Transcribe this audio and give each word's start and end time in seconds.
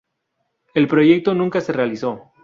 El 0.73 0.87
proyecto 0.87 1.35
nunca 1.35 1.61
se 1.61 1.73
realizó. 1.73 2.31